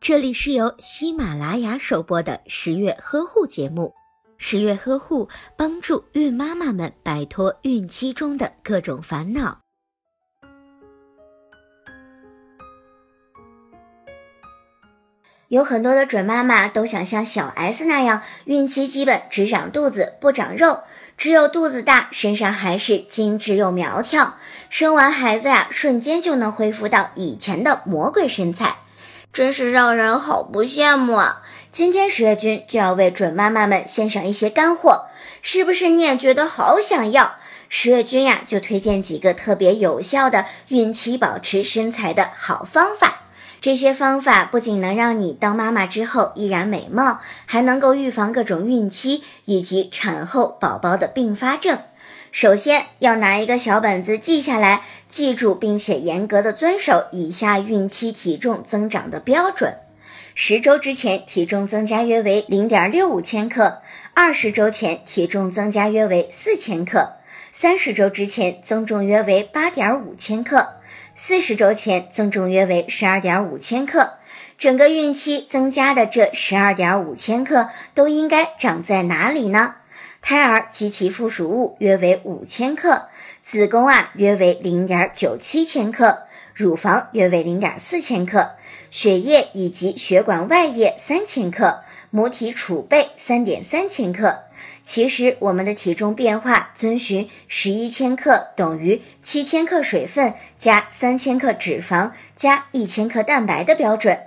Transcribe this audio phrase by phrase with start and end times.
[0.00, 3.94] 这里是由喜马拉雅首播的十月呵护节目。
[4.36, 9.60] 十月呵护帮助孕妈妈们摆脱孕期中的各种烦恼。
[15.48, 20.82] 有很多的准妈妈都想像小 S 那样，孕期基本只长肚子不长肉，
[21.16, 24.36] 只有肚子大，身上还是精致又苗条，
[24.68, 28.78] 生完孩子呀，瞬间就能恢复到以前的魔鬼身材。
[29.34, 31.42] 真是让人好不羡慕啊！
[31.72, 35.06] 今天十月君就要为准妈妈们献上一些干货，
[35.42, 37.34] 是不是你也觉得好想要？
[37.68, 43.22] 十月君呀，就推荐几个特别有效的孕期保持身材的好方法。
[43.60, 51.80] 这些方法不仅能让你当妈妈之后依然美貌，还能够预防各种孕期以及产后宝宝的并发症。
[52.34, 59.76] 首先要拿一个小本子记下来，记住并且严格的遵守以下孕期体重增长的标准：
[60.34, 63.82] 十周之前体重增加约为零点六五千克，
[64.14, 67.12] 二十周前体重增加约为四千克，
[67.52, 70.70] 三十周之前增重约为八点五千克，
[71.14, 74.14] 四十周前增重约为十二点五千克。
[74.58, 79.76] 整个孕期增加的这十二点五千克都应该长在哪里呢？
[80.26, 83.08] 胎儿及其附属物约为五千克，
[83.42, 86.22] 子宫啊约为零点九七千克，
[86.54, 88.52] 乳房约为零点四千克，
[88.90, 94.44] 血液以及血管外液三千克，母体储备三点三千克。
[94.82, 104.18] 其实我们的体重变化遵循十一千克等于七千克水分加三千克脂肪加一千克蛋白的标准。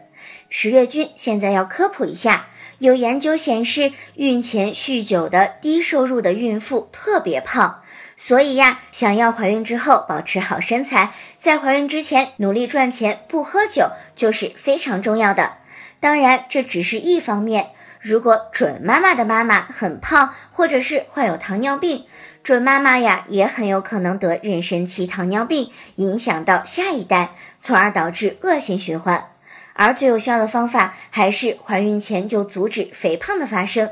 [0.47, 2.49] 十月君现在要科普一下。
[2.80, 7.81] 有研究显示，孕前酗酒的低收入的孕妇特别胖，
[8.16, 15.53] 所以呀，想要怀孕之后保持好身材，在怀孕之前努力赚钱，不喝酒就是非常重要的。
[16.00, 17.72] 当然，这只是一方面。
[18.00, 22.05] 如果准妈妈的妈妈很胖，或者是患有糖尿病，
[22.43, 29.32] 准妈妈呀也很有可能得妊娠期糖尿病，影响到下一代，从而导致恶性循环。
[29.77, 33.89] 而最有效的方法还是怀孕前就阻止肥胖的发生。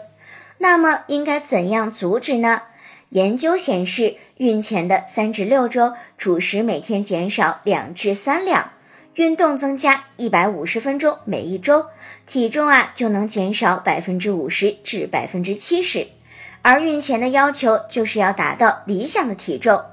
[0.57, 2.63] 那么应该怎样阻止呢？
[3.09, 8.72] 研究显示，孕前的三至六周，主食每天减少两至三两，
[9.13, 11.85] 运动增加一百五十分钟每一周，
[12.25, 16.07] 体重啊就能减少百分之五十至百分之七十。
[16.63, 19.85] 而孕前的要求就是要达到理想的体重，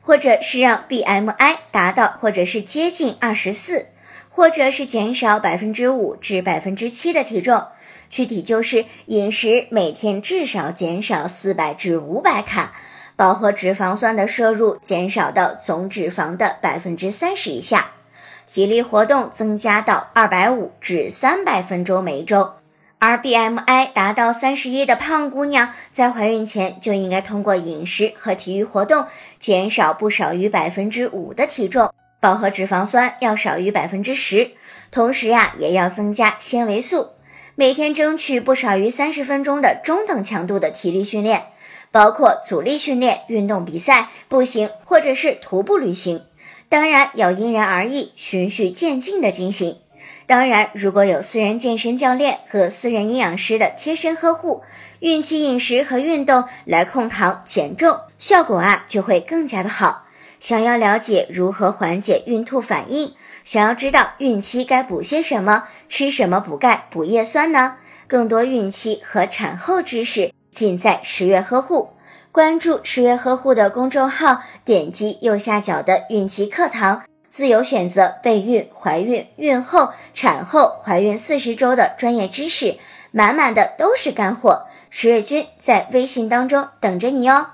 [0.00, 3.86] 或者是让 BMI 达到或者是接近二十四。
[4.30, 7.62] 或者是减少百分之五至百分之七的体重，
[8.08, 12.72] 具体就是饮食每天至少减少四百至五百卡，
[13.16, 17.90] 饱和脂肪酸的摄入减少到总脂肪的百分之三十以下，
[18.46, 22.52] 体力活动增加到二百五至三百分钟每周。
[22.98, 29.06] 而 BMI 达到三十一的胖姑娘，在怀孕前就应该通过饮食和体育活动，
[29.38, 31.90] 减少不少于百分之五的体重。
[32.20, 34.52] 饱和脂肪酸要少于百分之十，
[34.90, 37.10] 同时呀，也要增加纤维素。
[37.54, 41.46] 每天争取不少于三十分钟的中等强度的体力训练，
[41.90, 46.24] 包括阻力训练、运动比赛、步行或者是徒步旅行。
[46.68, 49.78] 当然要因人而异，循序渐进的进行。
[50.26, 54.62] 当然，如果有私人健身教练和私人营养师的贴身呵护，
[55.00, 60.04] 孕期饮食和运动来控糖减重，效果啊就会更加的好。
[60.40, 63.14] 想要了解如何缓解孕吐反应，
[63.44, 67.76] 想要知道孕期该补些什么，吃什么补钙补叶酸呢？
[68.08, 71.90] 更多孕期和产后知识尽在十月呵护。
[72.32, 82.76] 关注十月呵护的公众号，点击右下角的孕期课堂，自由选择备孕、怀孕、孕后、产后、怀孕四十周的专业知识，
[83.10, 84.66] 满满的都是干货。
[84.90, 87.46] 十月君在微信当中等着你哦。